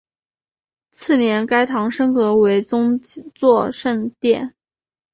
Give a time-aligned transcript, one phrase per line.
[0.89, 4.55] 次年该堂升格为宗座圣殿。